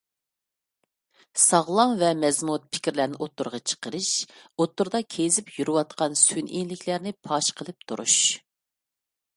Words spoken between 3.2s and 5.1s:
ئوتتۇرىغا چىقىرىش، ئوتتۇرىدا